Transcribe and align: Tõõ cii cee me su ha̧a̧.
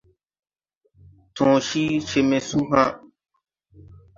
Tõõ 1.41 1.53
cii 1.67 1.95
cee 2.09 2.25
me 2.29 2.37
su 2.47 2.59
ha̧a̧. 2.71 2.91